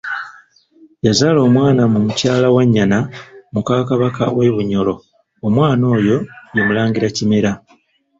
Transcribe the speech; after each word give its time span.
Yazaala 1.05 1.39
omwana 1.47 1.81
mu 1.91 1.99
Mukyala 2.05 2.47
Wannyana 2.55 2.97
muka 3.53 3.75
Kabaka 3.89 4.23
w'e 4.35 4.53
Bunyoro, 4.55 4.95
omwana 5.47 5.83
oyo 5.95 6.15
ye 6.53 6.61
Mulangira 6.65 7.07
Kimera. 7.17 7.51